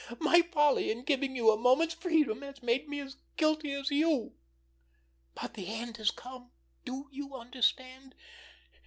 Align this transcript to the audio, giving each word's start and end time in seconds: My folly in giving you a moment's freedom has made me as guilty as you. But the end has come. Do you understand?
My 0.19 0.41
folly 0.41 0.89
in 0.89 1.03
giving 1.03 1.35
you 1.35 1.51
a 1.51 1.57
moment's 1.57 1.93
freedom 1.93 2.41
has 2.41 2.63
made 2.63 2.89
me 2.89 2.99
as 3.01 3.17
guilty 3.37 3.71
as 3.73 3.91
you. 3.91 4.33
But 5.39 5.53
the 5.53 5.67
end 5.75 5.97
has 5.97 6.09
come. 6.09 6.49
Do 6.85 7.07
you 7.11 7.35
understand? 7.35 8.15